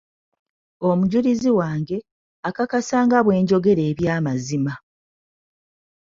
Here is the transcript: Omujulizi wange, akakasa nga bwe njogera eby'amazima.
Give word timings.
Omujulizi 0.89 1.49
wange, 1.59 1.97
akakasa 2.47 2.97
nga 3.05 3.19
bwe 3.25 3.35
njogera 3.43 3.83
eby'amazima. 3.91 4.73